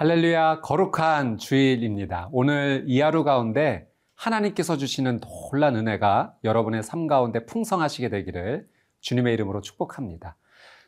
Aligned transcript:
할렐루야, 0.00 0.60
거룩한 0.60 1.38
주일입니다. 1.38 2.28
오늘 2.30 2.84
이 2.86 3.00
하루 3.00 3.24
가운데 3.24 3.88
하나님께서 4.14 4.76
주시는 4.76 5.18
놀란 5.50 5.74
은혜가 5.74 6.34
여러분의 6.44 6.84
삶 6.84 7.08
가운데 7.08 7.44
풍성하시게 7.44 8.08
되기를 8.08 8.68
주님의 9.00 9.34
이름으로 9.34 9.60
축복합니다. 9.60 10.36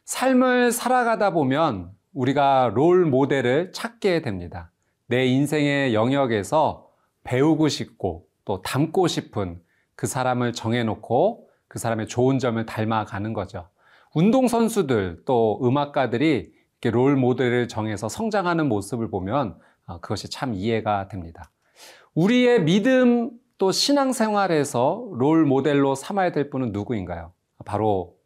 삶을 0.04 0.70
살아가다 0.70 1.32
보면 1.32 1.90
우리가 2.12 2.70
롤 2.72 3.04
모델을 3.04 3.72
찾게 3.72 4.22
됩니다. 4.22 4.70
내 5.08 5.26
인생의 5.26 5.92
영역에서 5.92 6.88
배우고 7.24 7.66
싶고 7.66 8.28
또 8.44 8.62
닮고 8.62 9.08
싶은 9.08 9.60
그 9.96 10.06
사람을 10.06 10.52
정해놓고 10.52 11.48
그 11.66 11.80
사람의 11.80 12.06
좋은 12.06 12.38
점을 12.38 12.64
닮아가는 12.64 13.32
거죠. 13.32 13.70
운동선수들 14.14 15.22
또 15.26 15.58
음악가들이 15.64 16.59
롤 16.88 17.16
모델을 17.16 17.68
정해서 17.68 18.08
성장하는 18.08 18.68
모습을 18.68 19.10
보면 19.10 19.58
어, 19.86 20.00
그것이 20.00 20.30
참 20.30 20.54
이해가 20.54 21.08
됩니다. 21.08 21.50
우리의 22.14 22.64
믿음 22.64 23.30
또 23.58 23.72
신앙생활에서 23.72 25.10
롤 25.12 25.44
모델로 25.44 25.94
삼아야 25.94 26.32
될 26.32 26.48
분은 26.48 26.72
누구인가요? 26.72 27.32
바로 27.64 28.16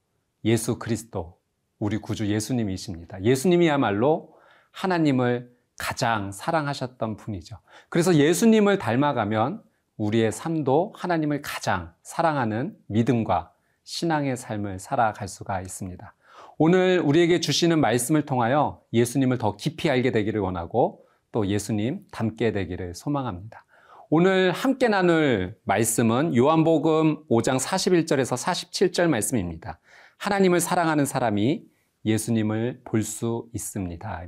예수 0.44 0.78
그리스도, 0.78 1.38
우리 1.78 1.98
구주 1.98 2.28
예수님이십니다. 2.28 3.22
예수님이야말로 3.25 4.34
하나님을 4.70 5.52
가장 5.78 6.30
사랑하셨던 6.30 7.16
분이죠. 7.16 7.58
그래서 7.88 8.14
예수님을 8.14 8.78
닮아가면 8.78 9.62
우리의 9.97 10.32
삶도 10.32 10.92
하나님을 10.97 11.42
가장 11.42 11.92
사랑하는 12.02 12.77
믿음과 12.86 13.52
신앙의 13.84 14.36
삶을 14.36 14.78
살아갈 14.78 15.28
수가 15.28 15.60
있습니다. 15.60 16.14
오늘 16.58 17.00
우리에게 17.00 17.40
주시는 17.40 17.80
말씀을 17.80 18.27
통하여 18.27 18.80
예수님을 18.92 19.38
더 19.38 19.56
깊이 19.56 19.90
알게 19.90 20.12
되기를 20.12 20.41
원하고 20.41 21.04
또 21.32 21.46
예수님 21.46 22.02
닮게 22.12 22.52
되기를 22.52 22.94
소망합니다. 22.94 23.64
오늘 24.10 24.52
함께 24.52 24.88
나눌 24.88 25.56
말씀은 25.64 26.36
요한복음 26.36 27.26
5장 27.28 27.58
41절에서 27.58 28.36
47절 28.36 29.08
말씀입니다. 29.08 29.80
하나님을 30.18 30.60
사랑하는 30.60 31.04
사람이 31.04 31.64
예수님을 32.04 32.82
볼 32.84 33.02
수 33.02 33.48
있습니다. 33.52 34.22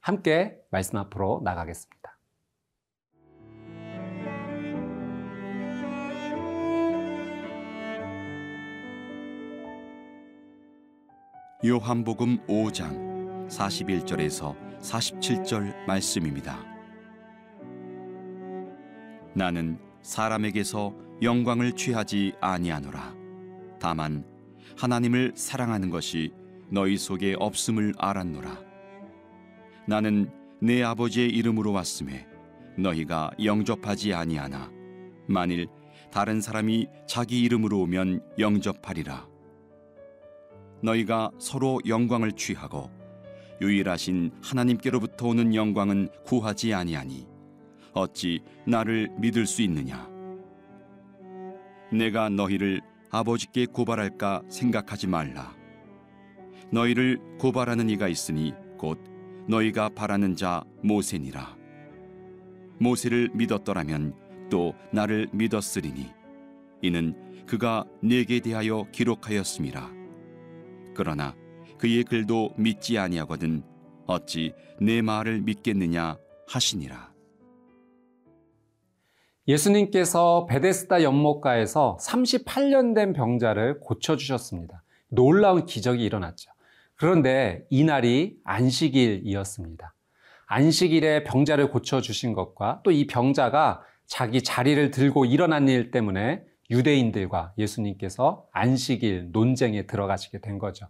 함께 0.00 0.56
말씀 0.70 0.98
앞으로 0.98 1.40
나가겠습니다. 1.44 1.99
요한복음 11.62 12.38
5장 12.46 13.46
41절에서 13.48 14.56
47절 14.80 15.84
말씀입니다. 15.86 16.58
나는 19.34 19.78
사람에게서 20.00 20.94
영광을 21.20 21.72
취하지 21.72 22.32
아니하노라. 22.40 23.14
다만 23.78 24.24
하나님을 24.78 25.32
사랑하는 25.34 25.90
것이 25.90 26.32
너희 26.70 26.96
속에 26.96 27.36
없음을 27.38 27.92
알았노라. 27.98 28.58
나는 29.86 30.30
내 30.62 30.82
아버지의 30.82 31.28
이름으로 31.28 31.72
왔음에 31.72 32.26
너희가 32.78 33.32
영접하지 33.44 34.14
아니하나 34.14 34.70
만일 35.26 35.68
다른 36.10 36.40
사람이 36.40 36.88
자기 37.06 37.42
이름으로 37.42 37.80
오면 37.80 38.22
영접하리라. 38.38 39.28
너희가 40.82 41.30
서로 41.38 41.80
영광을 41.86 42.32
취하고 42.32 42.90
유일하신 43.60 44.32
하나님께로부터 44.42 45.28
오는 45.28 45.54
영광은 45.54 46.08
구하지 46.24 46.72
아니하니 46.72 47.26
어찌 47.92 48.40
나를 48.66 49.10
믿을 49.18 49.46
수 49.46 49.62
있느냐? 49.62 50.08
내가 51.92 52.28
너희를 52.28 52.80
아버지께 53.10 53.66
고발할까 53.66 54.42
생각하지 54.48 55.08
말라. 55.08 55.54
너희를 56.72 57.18
고발하는 57.38 57.90
이가 57.90 58.06
있으니 58.08 58.54
곧 58.78 58.98
너희가 59.48 59.90
바라는 59.90 60.36
자 60.36 60.62
모세니라. 60.82 61.56
모세를 62.78 63.30
믿었더라면 63.34 64.14
또 64.48 64.74
나를 64.92 65.28
믿었으리니 65.32 66.06
이는 66.82 67.44
그가 67.46 67.84
내게 68.00 68.40
대하여 68.40 68.86
기록하였음이라 68.92 69.99
그러나 70.94 71.34
그의 71.78 72.04
글도 72.04 72.54
믿지 72.56 72.98
아니하거든 72.98 73.62
어찌 74.06 74.52
내 74.80 75.02
말을 75.02 75.40
믿겠느냐 75.42 76.16
하시니라. 76.48 77.10
예수님께서 79.48 80.46
베데스다 80.46 81.02
연못가에서 81.02 81.98
38년 82.00 82.94
된 82.94 83.12
병자를 83.12 83.80
고쳐 83.80 84.16
주셨습니다. 84.16 84.82
놀라운 85.08 85.66
기적이 85.66 86.04
일어났죠. 86.04 86.50
그런데 86.94 87.64
이날이 87.70 88.36
안식일이었습니다. 88.44 89.94
안식일에 90.46 91.24
병자를 91.24 91.70
고쳐 91.70 92.00
주신 92.00 92.32
것과 92.34 92.82
또 92.84 92.90
이 92.92 93.06
병자가 93.06 93.82
자기 94.06 94.42
자리를 94.42 94.90
들고 94.90 95.24
일어난 95.24 95.68
일 95.68 95.90
때문에 95.92 96.42
유대인들과 96.70 97.52
예수님께서 97.58 98.46
안식일 98.52 99.30
논쟁에 99.32 99.86
들어가시게 99.86 100.40
된 100.40 100.58
거죠. 100.58 100.86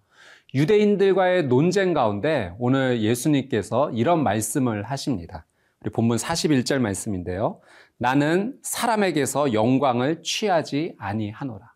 유대인들과의 0.54 1.44
논쟁 1.44 1.94
가운데 1.94 2.52
오늘 2.58 3.00
예수님께서 3.02 3.90
이런 3.92 4.22
말씀을 4.22 4.82
하십니다. 4.82 5.46
우리 5.82 5.90
본문 5.90 6.18
41절 6.18 6.78
말씀인데요. 6.80 7.60
나는 7.96 8.58
사람에게서 8.62 9.52
영광을 9.52 10.22
취하지 10.22 10.94
아니하노라. 10.98 11.72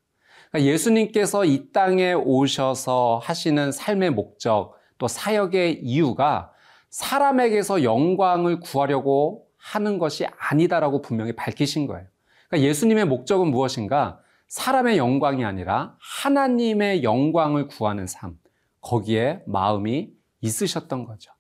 그러니까 0.51 0.73
예수님께서 0.73 1.45
이 1.45 1.73
땅에 1.73 2.13
오셔서 2.13 3.21
하시는 3.23 3.73
삶의 3.73 4.11
목적 4.11 4.75
또 4.99 5.09
사역의 5.09 5.81
이유가 5.83 6.51
사람에게서 6.91 7.83
영광을 7.83 8.61
구하려고 8.61 9.47
하는 9.57 9.99
것이 9.99 10.27
아니다라고 10.39 11.01
분명히 11.01 11.33
밝히신 11.33 11.87
거예요. 11.87 12.07
그러니까 12.49 12.69
예수님의 12.69 13.07
목적은 13.07 13.49
무엇인가? 13.49 14.21
사람의 14.49 14.99
영광이 14.99 15.45
아니라 15.45 15.97
하나님의 16.01 17.03
영광을 17.03 17.67
구하는 17.67 18.07
삶. 18.07 18.39
거기에 18.81 19.43
마음이 19.47 20.11
있으셨던 20.41 21.05
거죠. 21.05 21.33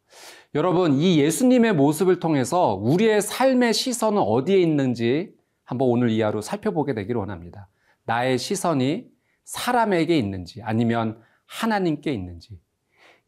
여러분, 0.55 0.95
이 0.95 1.19
예수님의 1.19 1.75
모습을 1.75 2.21
통해서 2.21 2.75
우리의 2.75 3.21
삶의 3.21 3.75
시선은 3.75 4.21
어디에 4.21 4.59
있는지 4.61 5.35
한번 5.65 5.89
오늘 5.89 6.11
이 6.11 6.21
하루 6.23 6.41
살펴보게 6.41 6.95
되기를 6.95 7.19
원합니다. 7.19 7.69
나의 8.05 8.39
시선이 8.39 9.07
사람에게 9.45 10.17
있는지 10.17 10.63
아니면 10.63 11.21
하나님께 11.47 12.13
있는지. 12.13 12.59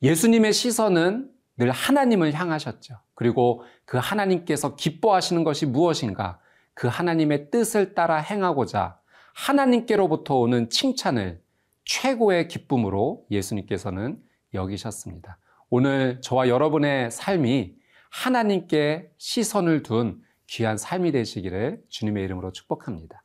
예수님의 0.03 0.53
시선은 0.53 1.31
늘 1.59 1.71
하나님을 1.71 2.33
향하셨죠. 2.33 2.97
그리고 3.15 3.63
그 3.85 3.97
하나님께서 3.97 4.77
기뻐하시는 4.77 5.43
것이 5.43 5.67
무엇인가? 5.67 6.39
그 6.77 6.89
하나님의 6.89 7.51
뜻을 7.51 7.95
따라 7.95 8.19
행하고자 8.19 9.01
하나님께로부터 9.35 10.37
오는 10.37 10.69
칭찬을 10.69 11.41
최고의 11.87 12.49
기쁨으로 12.49 13.25
예수님께서는 13.31 14.19
여기셨습니다. 14.53 15.39
오늘 15.71 16.21
저와 16.21 16.49
여러분의 16.49 17.11
삶이 17.11 17.75
하나님께 18.11 19.11
시선을 19.17 19.83
둔 19.83 20.21
귀한 20.49 20.77
삶이 20.77 21.13
되시기를 21.13 21.81
주님의 21.89 22.25
이름으로 22.25 22.53
축복합니다. 22.53 23.23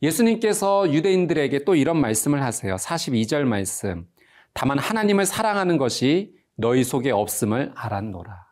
예수님께서 0.00 0.92
유대인들에게 0.92 1.64
또 1.64 1.74
이런 1.74 2.00
말씀을 2.00 2.40
하세요. 2.40 2.76
42절 2.76 3.42
말씀. 3.42 4.06
다만 4.52 4.78
하나님을 4.78 5.26
사랑하는 5.26 5.76
것이 5.76 6.36
너희 6.54 6.84
속에 6.84 7.10
없음을 7.10 7.72
알았노라. 7.74 8.46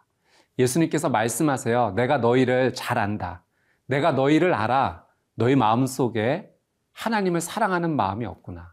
예수님께서 0.58 1.08
말씀하세요. 1.08 1.92
내가 1.92 2.18
너희를 2.18 2.74
잘 2.74 2.98
안다. 2.98 3.44
내가 3.90 4.12
너희를 4.12 4.54
알아. 4.54 5.04
너희 5.34 5.56
마음 5.56 5.84
속에 5.84 6.48
하나님을 6.92 7.40
사랑하는 7.40 7.96
마음이 7.96 8.24
없구나. 8.24 8.72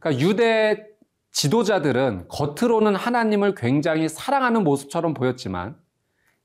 그러니까 0.00 0.26
유대 0.26 0.86
지도자들은 1.30 2.28
겉으로는 2.28 2.96
하나님을 2.96 3.54
굉장히 3.54 4.08
사랑하는 4.08 4.64
모습처럼 4.64 5.12
보였지만 5.12 5.76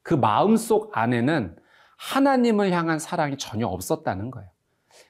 그 0.04 0.14
마음 0.14 0.58
속 0.58 0.98
안에는 0.98 1.56
하나님을 1.98 2.72
향한 2.74 3.00
사랑이 3.00 3.38
전혀 3.38 3.66
없었다는 3.68 4.30
거예요. 4.32 4.50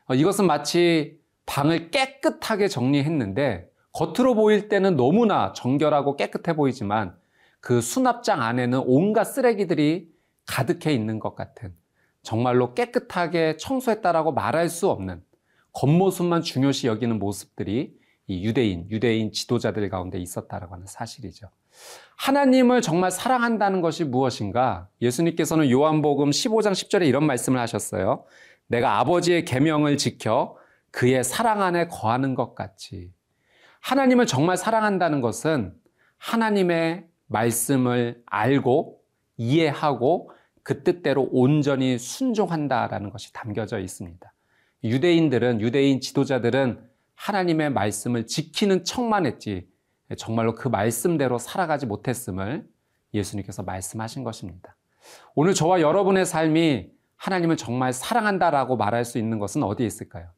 어, 0.06 0.14
이것은 0.14 0.46
마치 0.46 1.20
방을 1.48 1.90
깨끗하게 1.90 2.68
정리했는데 2.68 3.68
겉으로 3.94 4.36
보일 4.36 4.70
때는 4.70 4.96
너무나 4.96 5.54
정결하고 5.54 6.18
깨끗해 6.18 6.56
보이지만 6.56 7.16
그 7.62 7.82
수납장 7.82 8.44
안에는 8.44 8.84
온갖 8.86 9.24
쓰레기들이 9.24 10.12
가득해 10.46 10.94
있는 10.94 11.20
것 11.20 11.36
같은 11.36 11.81
정말로 12.24 12.74
깨끗하게 12.74 13.58
청소했다라고 13.58 14.34
말할 14.34 14.70
수 14.70 14.90
없는 14.90 15.24
겉모습만 15.74 16.42
중요시 16.42 16.88
여기는 16.88 17.18
모습들이 17.20 17.94
이 18.28 18.46
유대인, 18.46 18.90
유대인 18.90 19.32
지도자들 19.32 19.90
가운데 19.90 20.18
있었다라고 20.20 20.74
하는 20.76 20.86
사실이죠. 20.86 21.50
하나님을 22.18 22.82
정말 22.82 23.12
사랑한다는 23.12 23.82
것이 23.82 24.04
무엇인가? 24.04 24.88
예수님께서는 25.02 25.70
요한복음 25.70 26.30
15장 26.30 26.72
10절에 26.72 27.08
이런 27.08 27.26
말씀을 27.26 27.60
하셨어요. 27.60 28.26
내가 28.68 29.00
아버지의 29.00 29.46
계명을 29.46 29.98
지켜 29.98 30.56
그의 30.92 31.24
사랑 31.24 31.62
안에 31.62 31.88
거하는 31.88 32.36
것 32.36 32.54
같이. 32.54 33.12
하나님을 33.80 34.28
정말 34.28 34.58
사랑한다는 34.58 35.22
것은 35.22 35.74
하나님의 36.18 37.06
말씀을 37.28 38.22
알고 38.26 39.02
이해하고 39.38 40.32
그 40.72 40.84
뜻대로 40.84 41.28
온전히 41.34 41.98
순종한다라는 41.98 43.10
것이 43.10 43.34
담겨져 43.34 43.78
있습니다. 43.78 44.34
유대인들은 44.86 45.60
유대인 45.60 46.00
지도자들은 46.00 46.80
하나님의 47.16 47.72
말씀을 47.72 48.26
지키는 48.26 48.86
척만 48.86 49.26
했지 49.26 49.68
정말로 50.18 50.56
그 50.56 50.70
말씀대로 50.70 51.40
살아가지 51.40 51.86
못했음을 51.86 52.66
예수님께서 53.14 53.64
말씀하신 53.64 54.24
것입니다. 54.24 54.78
오늘 55.36 55.54
저와 55.54 55.82
여러분의 55.82 56.26
삶이 56.26 56.90
하나님을 57.18 57.58
정말 57.58 57.92
사랑한다라고 57.92 58.78
말할 58.78 59.04
수 59.04 59.18
있는 59.18 59.40
것은 59.40 59.64
어디에 59.64 59.86
있을까요? 59.86 60.30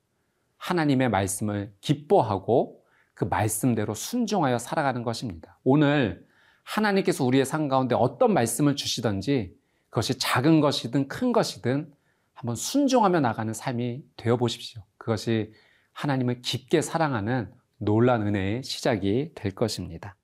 하나님의 0.57 1.09
말씀을 1.09 1.71
기뻐하고 1.79 2.81
그 3.13 3.25
말씀대로 3.25 3.93
순종하여 3.93 4.57
살아가는 4.57 5.03
것입니다. 5.03 5.59
오늘 5.63 6.25
하나님께서 6.63 7.23
우리의 7.23 7.45
삶 7.45 7.67
가운데 7.67 7.93
어떤 7.93 8.33
말씀을 8.33 8.75
주시든지 8.75 9.61
그것이 9.93 10.17
작은 10.17 10.59
것이든 10.59 11.07
큰 11.07 11.31
것이든 11.31 11.93
한번 12.33 12.55
순종하며 12.55 13.19
나가는 13.19 13.53
삶이 13.53 14.01
되어 14.17 14.37
보십시오. 14.37 14.81
그것이 14.97 15.53
하나님을 15.91 16.41
깊게 16.41 16.81
사랑하는 16.81 17.51
놀란 17.77 18.25
은혜의 18.25 18.63
시작이 18.63 19.33
될 19.35 19.51
것입니다. 19.53 20.15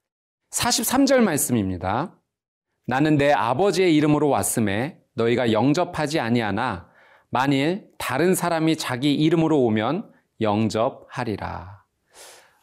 43절 0.49 1.19
말씀입니다. 1.19 2.15
나는 2.87 3.17
내 3.17 3.31
아버지의 3.31 3.95
이름으로 3.95 4.29
왔음에 4.29 4.97
너희가 5.13 5.51
영접하지 5.51 6.19
아니하나 6.19 6.89
만일 7.29 7.91
다른 7.99 8.33
사람이 8.33 8.75
자기 8.75 9.13
이름으로 9.13 9.61
오면 9.65 10.11
영접하리라. 10.41 11.83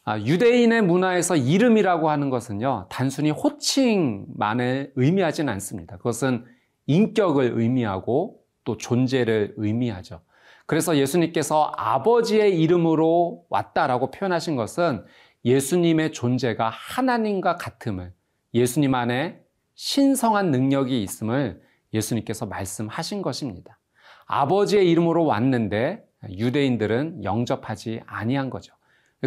아, 0.02 0.18
유대인의 0.18 0.82
문화에서 0.82 1.36
이름이라고 1.36 2.10
하는 2.10 2.30
것은요, 2.30 2.88
단순히 2.90 3.30
호칭만을 3.30 4.92
의미하지는 4.96 5.52
않습니다. 5.52 5.98
그것은 5.98 6.44
인격을 6.86 7.52
의미하고 7.54 8.40
또 8.64 8.76
존재를 8.76 9.54
의미하죠. 9.56 10.20
그래서 10.66 10.96
예수님께서 10.96 11.72
아버지의 11.76 12.60
이름으로 12.60 13.44
왔다라고 13.48 14.10
표현하신 14.10 14.56
것은 14.56 15.04
예수님의 15.44 16.12
존재가 16.12 16.70
하나님과 16.70 17.56
같음을 17.56 18.12
예수님 18.52 18.94
안에 18.94 19.40
신성한 19.74 20.50
능력이 20.50 21.02
있음을 21.02 21.60
예수님께서 21.92 22.46
말씀하신 22.46 23.22
것입니다. 23.22 23.78
아버지의 24.26 24.90
이름으로 24.90 25.24
왔는데 25.24 26.04
유대인들은 26.30 27.22
영접하지 27.22 28.00
아니한 28.06 28.50
거죠. 28.50 28.74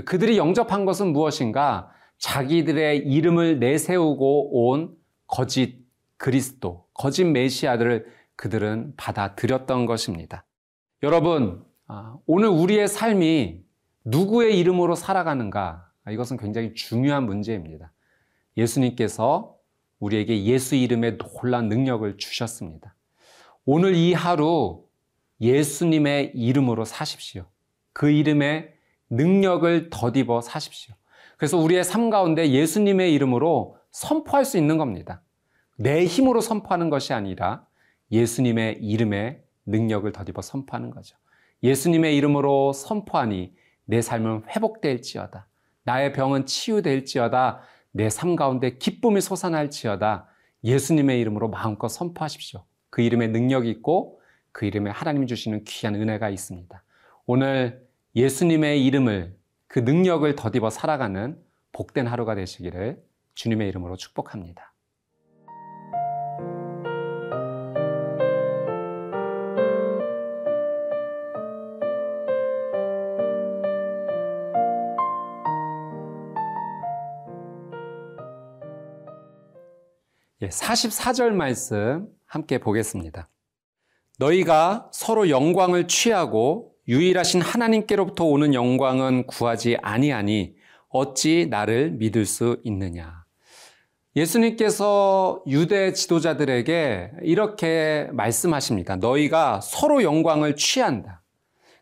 그들이 0.06 0.38
영접한 0.38 0.86
것은 0.86 1.14
무엇인가? 1.14 1.90
자기들의 2.18 2.98
이름을 2.98 3.60
내세우고 3.60 4.70
온 4.70 4.96
거짓 5.26 5.80
그리스도, 6.18 6.86
거짓 7.00 7.24
메시아들을 7.24 8.07
그들은 8.36 8.94
받아들였던 8.98 9.86
것입니다. 9.86 10.46
여러분, 11.01 11.63
아, 11.88 12.18
오늘 12.25 12.50
우리의 12.50 12.90
삶이 12.90 13.62
누구의 14.04 14.60
이름으로 14.60 14.96
살아가는가? 14.96 15.90
아, 16.04 16.12
이것은 16.12 16.36
굉장히 16.36 16.74
중요한 16.74 17.25
문제입니다. 17.25 17.94
예수님께서 18.57 19.56
우리에게 20.00 20.44
예수 20.44 20.75
이름의 20.75 21.19
놀란 21.19 21.69
능력을 21.69 22.18
주셨습니다. 22.18 22.94
오늘 23.63 23.95
이 23.95 24.13
하루 24.13 24.84
예수님의 25.40 26.34
이름으로 26.36 26.84
사십시오. 26.84 27.45
그 27.94 28.10
이름의 28.10 28.74
능력을 29.10 29.90
덧입어 29.90 30.42
사십시오. 30.42 30.95
그래서 31.38 31.57
우리의 31.57 31.86
삶 31.86 32.10
가운데 32.10 32.50
예수님의 32.52 33.13
이름으로 33.13 33.78
선포할 33.92 34.44
수 34.44 34.57
있는 34.57 34.78
겁니다. 34.78 35.22
내 35.81 36.06
힘으로 36.06 36.42
선포하는 36.42 36.90
것이 36.90 37.14
아니라 37.14 37.66
예수님의 38.12 38.80
이름에 38.81 39.42
능력을 39.66 40.12
덧입어 40.12 40.42
선포하는 40.42 40.90
거죠. 40.92 41.16
예수님의 41.64 42.18
이름으로 42.18 42.74
선포하니 42.74 43.54
내 43.86 44.02
삶은 44.02 44.44
회복될지어다. 44.50 45.48
나의 45.84 46.12
병은 46.12 46.46
치유될지어다. 46.46 47.62
내 47.94 48.10
삶 48.10 48.36
가운데 48.36 48.78
기쁨이 48.78 49.22
솟아날지어다. 49.22 50.28
예수님의 50.66 51.22
이름으로 51.22 51.48
마음껏 51.48 51.88
선포하십시오. 51.88 52.66
그 52.90 53.02
이름에 53.02 53.28
능력이 53.28 53.70
있고 53.70 54.20
그 54.52 54.66
이름에 54.66 54.92
하나님 54.92 55.28
주시는 55.28 55.64
귀한 55.64 55.96
은혜가 55.96 56.30
있습니다. 56.30 56.84
오늘 57.26 57.88
예수님의 58.18 58.86
이름을 58.86 59.34
그 59.68 59.80
능력을 59.80 60.36
덧입어 60.36 60.70
살아가는 60.72 61.42
복된 61.72 62.06
하루가 62.06 62.36
되시기를 62.36 63.02
주님의 63.36 63.70
이름으로 63.70 63.96
축복합니다. 63.96 64.69
44절 80.50 81.31
말씀 81.31 82.07
함께 82.25 82.57
보겠습니다. 82.57 83.30
너희가 84.18 84.90
서로 84.92 85.30
영광을 85.30 85.88
취하고 85.88 86.74
유일하신 86.88 87.42
하나님께로부터 87.42 88.26
오는 88.26 88.54
영광은 88.54 89.28
구하지 89.28 89.78
아니하니 89.81 90.56
어찌 90.90 91.47
나를 91.50 91.92
믿을 91.92 92.26
수 92.26 92.59
있느냐. 92.64 93.24
예수님께서 94.16 95.44
유대 95.47 95.94
지도자들에게 95.94 97.12
이렇게 97.21 98.09
말씀하십니다. 98.12 98.95
너희가 98.97 99.62
서로 99.62 100.04
영광을 100.04 100.56
취한다. 100.56 101.21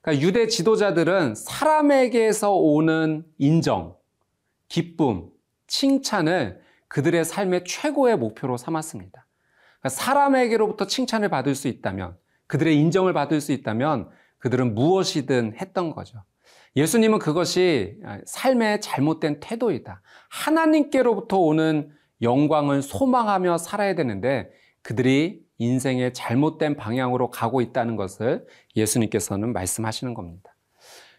그러니까 0.01 0.25
유대 0.25 0.48
지도자들은 0.48 1.36
사람에게서 1.36 2.53
오는 2.53 3.24
인정, 3.38 3.96
기쁨, 4.68 5.30
칭찬을 5.68 6.67
그들의 6.88 7.25
삶의 7.25 7.63
최고의 7.65 8.17
목표로 8.17 8.58
삼았습니다. 8.58 9.25
그러니까 9.79 9.89
사람에게로부터 9.89 10.88
칭찬을 10.88 11.29
받을 11.29 11.56
수 11.56 11.67
있다면, 11.67 12.17
그들의 12.48 12.77
인정을 12.77 13.13
받을 13.13 13.41
수 13.41 13.51
있다면 13.51 14.10
그들은 14.39 14.74
무엇이든 14.74 15.56
했던 15.60 15.91
거죠. 15.91 16.24
예수님은 16.75 17.20
그것이 17.20 18.00
삶의 18.25 18.82
잘못된 18.82 19.39
태도이다. 19.39 20.01
하나님께로부터 20.29 21.38
오는 21.38 21.91
영광을 22.22 22.82
소망하며 22.82 23.58
살아야 23.58 23.96
되는데 23.96 24.51
그들이 24.82 25.46
인생의 25.58 26.13
잘못된 26.13 26.77
방향으로 26.77 27.32
가고 27.32 27.62
있다는 27.62 27.96
것을 27.96 28.46
예수님께서는 28.75 29.53
말씀하시는 29.53 30.13
겁니다. 30.13 30.56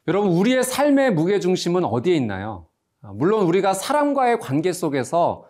여러분, 0.07 0.31
우리의 0.31 0.63
삶의 0.63 1.13
무게중심은 1.13 1.85
어디에 1.85 2.15
있나요? 2.15 2.69
물론 3.01 3.45
우리가 3.47 3.75
사람과의 3.75 4.39
관계 4.41 4.73
속에서 4.73 5.45
어, 5.45 5.49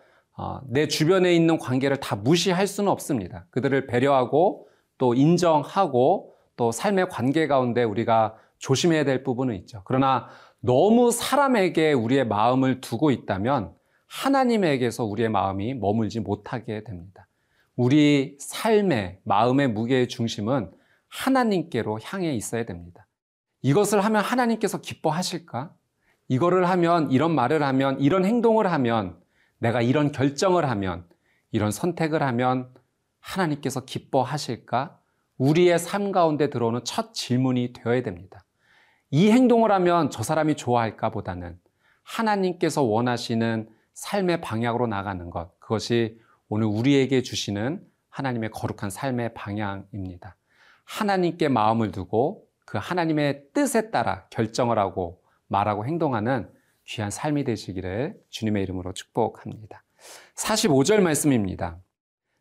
내 0.67 0.87
주변에 0.87 1.33
있는 1.33 1.57
관계를 1.57 1.97
다 1.97 2.15
무시할 2.15 2.67
수는 2.67 2.91
없습니다. 2.91 3.45
그들을 3.51 3.87
배려하고 3.87 4.67
또 4.97 5.13
인정하고 5.13 6.35
또 6.55 6.71
삶의 6.71 7.09
관계 7.09 7.47
가운데 7.47 7.83
우리가 7.83 8.35
조심해야 8.59 9.05
될 9.05 9.23
부분은 9.23 9.55
있죠. 9.55 9.81
그러나 9.85 10.27
너무 10.59 11.11
사람에게 11.11 11.93
우리의 11.93 12.27
마음을 12.27 12.81
두고 12.81 13.11
있다면 13.11 13.73
하나님에게서 14.07 15.05
우리의 15.05 15.29
마음이 15.29 15.75
머물지 15.75 16.19
못하게 16.19 16.83
됩니다. 16.83 17.27
우리 17.75 18.35
삶의 18.39 19.19
마음의 19.23 19.69
무게의 19.69 20.09
중심은 20.09 20.71
하나님께로 21.07 21.99
향해 22.03 22.33
있어야 22.33 22.65
됩니다. 22.65 23.07
이것을 23.61 24.03
하면 24.03 24.21
하나님께서 24.21 24.81
기뻐하실까? 24.81 25.73
이거를 26.27 26.69
하면, 26.69 27.11
이런 27.11 27.33
말을 27.33 27.63
하면, 27.63 27.99
이런 27.99 28.25
행동을 28.25 28.71
하면 28.71 29.18
내가 29.59 29.81
이런 29.81 30.11
결정을 30.11 30.69
하면, 30.69 31.07
이런 31.51 31.71
선택을 31.71 32.23
하면 32.23 32.73
하나님께서 33.19 33.85
기뻐하실까? 33.85 34.99
우리의 35.37 35.79
삶 35.79 36.11
가운데 36.11 36.49
들어오는 36.49 36.81
첫 36.83 37.13
질문이 37.13 37.73
되어야 37.73 38.03
됩니다. 38.03 38.43
이 39.11 39.31
행동을 39.31 39.71
하면 39.71 40.09
저 40.11 40.21
사람이 40.21 40.55
좋아할까 40.55 41.09
보다는 41.11 41.57
하나님께서 42.03 42.83
원하시는 42.83 43.69
삶의 43.93 44.41
방향으로 44.41 44.87
나가는 44.87 45.29
것, 45.29 45.59
그것이 45.59 46.19
오늘 46.47 46.67
우리에게 46.67 47.21
주시는 47.21 47.85
하나님의 48.09 48.51
거룩한 48.51 48.89
삶의 48.89 49.33
방향입니다. 49.33 50.35
하나님께 50.83 51.49
마음을 51.49 51.91
두고 51.91 52.45
그 52.65 52.77
하나님의 52.79 53.45
뜻에 53.53 53.91
따라 53.91 54.25
결정을 54.29 54.77
하고 54.77 55.21
말하고 55.47 55.85
행동하는 55.85 56.51
귀한 56.89 57.11
삶이 57.11 57.43
되시기를 57.43 58.15
주님의 58.29 58.63
이름으로 58.63 58.93
축복합니다. 58.93 59.83
45절 60.35 61.01
말씀입니다. 61.01 61.77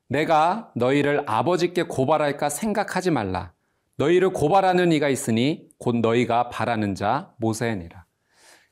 내가 0.09 0.73
너희를 0.75 1.25
아버지께 1.27 1.83
고발할까 1.83 2.49
생각하지 2.49 3.11
말라. 3.11 3.53
너희를 3.97 4.31
고발하는 4.31 4.93
이가 4.93 5.11
있으니 5.11 5.69
곧 5.79 5.97
너희가 5.97 6.49
바라는 6.49 6.95
자 6.95 7.35
모세니라. 7.37 8.07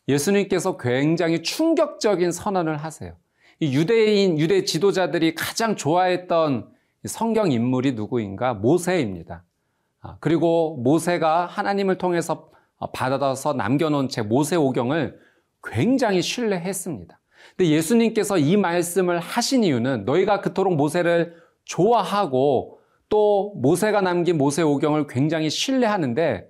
예수님께서 0.08 0.78
굉장히 0.78 1.42
충격적인 1.42 2.32
선언을 2.32 2.78
하세요. 2.78 3.14
유대인, 3.60 4.38
유대 4.38 4.64
지도자들이 4.64 5.34
가장 5.34 5.76
좋아했던 5.76 6.70
성경 7.04 7.52
인물이 7.52 7.92
누구인가? 7.92 8.54
모세입니다. 8.54 9.44
아, 10.00 10.16
그리고 10.20 10.76
모세가 10.78 11.46
하나님을 11.46 11.98
통해서 11.98 12.50
받아서 12.94 13.52
남겨놓은 13.52 14.08
책 14.08 14.28
모세오경을 14.28 15.25
굉장히 15.66 16.22
신뢰했습니다. 16.22 17.18
근데 17.56 17.70
예수님께서 17.70 18.38
이 18.38 18.56
말씀을 18.56 19.18
하신 19.18 19.64
이유는 19.64 20.04
너희가 20.04 20.40
그토록 20.40 20.74
모세를 20.74 21.36
좋아하고 21.64 22.80
또 23.08 23.54
모세가 23.56 24.00
남긴 24.00 24.38
모세 24.38 24.62
오경을 24.62 25.06
굉장히 25.06 25.50
신뢰하는데 25.50 26.48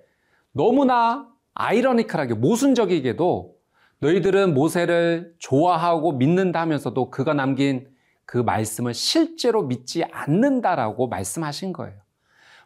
너무나 0.51 1.27
아이러니컬하게 1.53 2.35
모순적이게도 2.35 3.55
너희들은 3.99 4.53
모세를 4.53 5.33
좋아하고 5.39 6.13
믿는다 6.13 6.61
하면서도 6.61 7.09
그가 7.09 7.33
남긴 7.33 7.87
그 8.25 8.37
말씀을 8.37 8.93
실제로 8.93 9.63
믿지 9.63 10.03
않는다라고 10.03 11.07
말씀하신 11.07 11.73
거예요. 11.73 11.95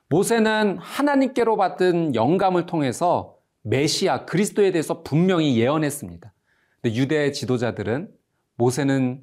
모세는 0.09 0.77
하나님께로 0.79 1.55
받은 1.55 2.15
영감을 2.15 2.65
통해서 2.65 3.37
메시아 3.61 4.25
그리스도에 4.25 4.71
대해서 4.71 5.03
분명히 5.03 5.57
예언했습니다. 5.57 6.33
근데 6.81 6.95
유대 6.95 7.31
지도자들은 7.31 8.09
모세는 8.55 9.21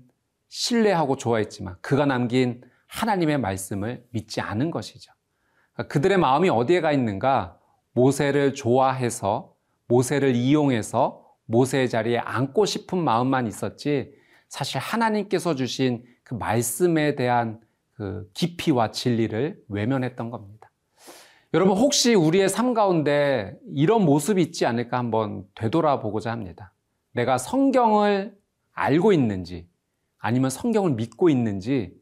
신뢰하고 0.49 1.17
좋아했지만 1.17 1.77
그가 1.81 2.07
남긴 2.07 2.63
하나님의 2.87 3.39
말씀을 3.39 4.05
믿지 4.11 4.41
않은 4.41 4.71
것이죠. 4.71 5.13
그러니까 5.75 5.93
그들의 5.93 6.19
마음이 6.19 6.49
어디에 6.49 6.81
가 6.81 6.93
있는가? 6.93 7.59
모세를 7.93 8.55
좋아해서 8.55 9.55
모세를 9.89 10.35
이용해서 10.35 11.25
모세의 11.47 11.89
자리에 11.89 12.19
앉고 12.19 12.65
싶은 12.67 12.99
마음만 12.99 13.47
있었지 13.47 14.13
사실 14.49 14.79
하나님께서 14.79 15.55
주신 15.55 16.05
그 16.23 16.35
말씀에 16.35 17.17
대한 17.17 17.61
그 17.95 18.31
깊이와 18.35 18.93
진리를 18.93 19.65
외면했던 19.69 20.31
겁니다. 20.31 20.71
여러분 21.55 21.77
혹시 21.77 22.15
우리의 22.15 22.49
삶 22.49 22.75
가운데 22.75 23.57
이런 23.75 24.05
모습이 24.05 24.41
있지 24.43 24.67
않을까 24.67 24.99
한번 24.99 25.45
되돌아보고자 25.55 26.31
합니다. 26.31 26.73
내가 27.19 27.37
성경을 27.37 28.37
알고 28.73 29.13
있는지 29.13 29.69
아니면 30.19 30.51
성경을 30.51 30.93
믿고 30.93 31.29
있는지 31.29 31.93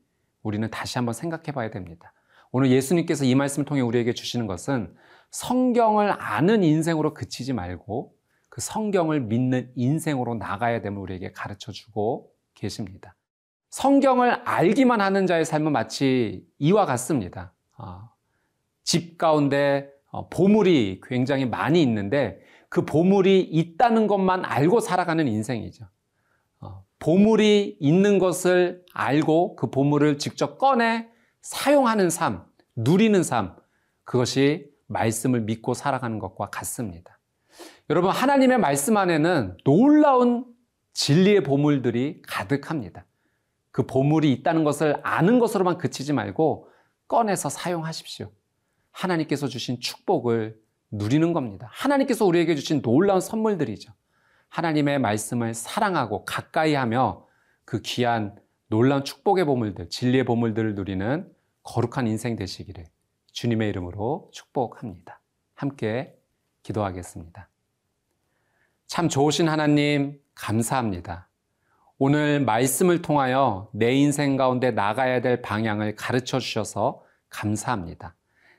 우리는 0.42 0.68
다시 0.70 0.98
한번 0.98 1.14
생각해 1.14 1.52
봐야 1.52 1.70
됩니다. 1.70 2.12
오늘 2.52 2.70
예수님께서 2.70 3.24
이 3.24 3.34
말씀을 3.34 3.64
통해 3.64 3.80
우리에게 3.80 4.12
주시는 4.12 4.46
것은 4.46 4.94
성경을 5.30 6.14
아는 6.18 6.62
인생으로 6.62 7.14
그치지 7.14 7.54
말고 7.54 8.14
그 8.50 8.60
성경을 8.60 9.22
믿는 9.22 9.72
인생으로 9.74 10.34
나가야 10.34 10.82
됨을 10.82 10.98
우리에게 10.98 11.32
가르쳐 11.32 11.72
주고 11.72 12.30
계십니다. 12.54 13.16
성경을 13.70 14.42
알기만 14.44 15.00
하는 15.00 15.26
자의 15.26 15.44
삶은 15.46 15.72
마치 15.72 16.46
이와 16.58 16.84
같습니다. 16.84 17.54
어, 17.78 18.10
집 18.84 19.16
가운데 19.16 19.90
어, 20.10 20.28
보물이 20.28 21.00
굉장히 21.04 21.46
많이 21.46 21.82
있는데 21.82 22.40
그 22.68 22.84
보물이 22.84 23.40
있다는 23.40 24.06
것만 24.06 24.44
알고 24.44 24.80
살아가는 24.80 25.26
인생이죠. 25.26 25.86
어, 26.60 26.84
보물이 26.98 27.78
있는 27.80 28.18
것을 28.18 28.84
알고 28.92 29.56
그 29.56 29.70
보물을 29.70 30.18
직접 30.18 30.58
꺼내 30.58 31.08
사용하는 31.42 32.10
삶, 32.10 32.44
누리는 32.74 33.22
삶, 33.22 33.56
그것이 34.04 34.70
말씀을 34.86 35.40
믿고 35.42 35.74
살아가는 35.74 36.18
것과 36.18 36.50
같습니다. 36.50 37.18
여러분, 37.90 38.10
하나님의 38.10 38.58
말씀 38.58 38.96
안에는 38.96 39.56
놀라운 39.64 40.44
진리의 40.92 41.42
보물들이 41.42 42.22
가득합니다. 42.26 43.06
그 43.70 43.86
보물이 43.86 44.32
있다는 44.32 44.64
것을 44.64 44.98
아는 45.02 45.38
것으로만 45.38 45.78
그치지 45.78 46.12
말고 46.14 46.68
꺼내서 47.08 47.48
사용하십시오. 47.48 48.32
하나님께서 48.90 49.46
주신 49.46 49.78
축복을 49.80 50.58
누리는 50.90 51.32
겁니다. 51.32 51.68
하나님께서 51.72 52.24
우리에게 52.24 52.54
주신 52.54 52.82
놀라운 52.82 53.20
선물들이죠. 53.20 53.92
하나님의 54.48 54.98
말씀을 54.98 55.54
사랑하고 55.54 56.24
가까이 56.24 56.74
하며 56.74 57.26
그 57.64 57.82
귀한 57.82 58.36
놀라운 58.68 59.04
축복의 59.04 59.44
보물들, 59.44 59.88
진리의 59.90 60.24
보물들을 60.24 60.74
누리는 60.74 61.30
거룩한 61.62 62.06
인생 62.06 62.36
되시기를 62.36 62.84
주님의 63.32 63.68
이름으로 63.68 64.30
축복합니다. 64.32 65.20
함께 65.54 66.16
기도하겠습니다. 66.62 67.48
참 68.86 69.08
좋으신 69.08 69.48
하나님, 69.48 70.20
감사합니다. 70.34 71.28
오늘 71.98 72.40
말씀을 72.40 73.02
통하여 73.02 73.70
내 73.72 73.92
인생 73.94 74.36
가운데 74.36 74.70
나가야 74.70 75.22
될 75.22 75.42
방향을 75.42 75.96
가르쳐 75.96 76.38
주셔서 76.38 77.02
감사합니다. 77.28 78.14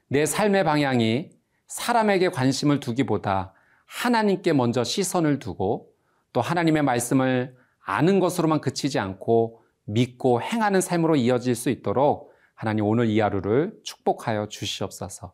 내 0.08 0.26
삶의 0.26 0.64
방향이 0.64 1.37
사람에게 1.68 2.30
관심을 2.30 2.80
두기보다 2.80 3.54
하나님께 3.86 4.54
먼저 4.54 4.84
시선을 4.84 5.40
두고 5.40 5.92
또 6.34 6.42
하나님의 6.42 6.84
말씀을 6.84 7.56
아는 7.80 8.20
것으로만 8.20 8.62
그치지 8.62 9.00
않고 9.00 9.62
믿고 9.86 10.42
행하는 10.42 10.82
삶으로 10.82 11.16
이어질 11.16 11.56
수 11.56 11.70
있도록 11.70 12.34
하나님 12.54 12.86
오늘 12.86 13.08
이 13.08 13.20
하루를 13.20 13.74
축복하여 13.84 14.48
주시옵소서. 14.48 15.34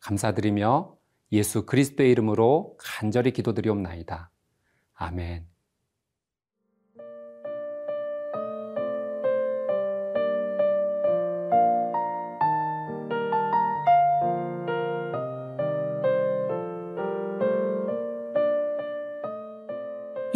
감사드리며 0.00 0.94
예수 1.32 1.64
그리스도의 1.64 2.10
이름으로 2.10 2.76
간절히 2.78 3.32
기도드리옵나이다. 3.32 4.30
아멘. 4.94 5.53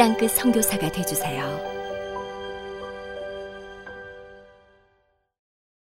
땅끝 0.00 0.30
성교사가 0.30 0.90
되주세요 0.90 1.79